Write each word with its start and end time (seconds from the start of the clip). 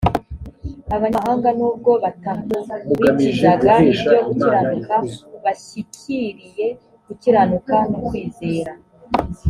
abanyamahanga 0.95 1.49
nubwo 1.57 1.91
batakurikizaga 2.03 3.73
ibyo 3.91 4.17
gukiranuka 4.27 4.95
bashyikiriye 5.43 6.67
gukiranuka 7.07 7.75
no 7.91 7.99
kwizera 8.07 8.71